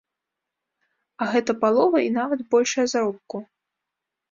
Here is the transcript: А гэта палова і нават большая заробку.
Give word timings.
А 1.25 1.27
гэта 1.35 1.51
палова 1.61 1.97
і 2.07 2.11
нават 2.19 2.39
большая 2.57 2.87
заробку. 2.97 3.37